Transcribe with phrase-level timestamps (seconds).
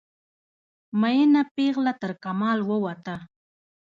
[1.01, 3.15] میینه پیغله ترکمال ووته